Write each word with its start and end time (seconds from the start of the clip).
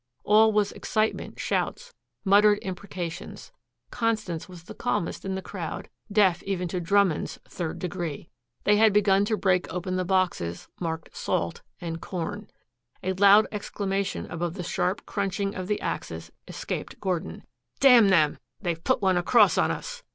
All 0.23 0.51
was 0.51 0.71
excitement, 0.71 1.39
shouts, 1.39 1.93
muttered 2.25 2.57
imprecations. 2.63 3.51
Constance 3.91 4.49
was 4.49 4.63
the 4.63 4.73
calmest 4.73 5.25
in 5.25 5.35
the 5.35 5.43
crowd 5.43 5.89
deaf 6.11 6.39
to 6.39 6.49
even 6.49 6.67
Drummond's 6.67 7.39
"third 7.47 7.77
degree." 7.77 8.31
They 8.63 8.77
had 8.77 8.93
begun 8.93 9.25
to 9.25 9.37
break 9.37 9.71
open 9.71 9.97
the 9.97 10.03
boxes 10.03 10.67
marked 10.79 11.15
"salt" 11.15 11.61
and 11.79 12.01
"corn." 12.01 12.49
A 13.03 13.13
loud 13.13 13.45
exclamation 13.51 14.25
above 14.31 14.55
the 14.55 14.63
sharp 14.63 15.05
crunching 15.05 15.53
of 15.53 15.67
the 15.67 15.79
axes 15.81 16.31
escaped 16.47 16.99
Gordon. 16.99 17.43
"Damn 17.79 18.09
them! 18.09 18.39
They've 18.59 18.83
put 18.83 19.03
one 19.03 19.17
across 19.17 19.55
on 19.55 19.69
us!" 19.69 20.01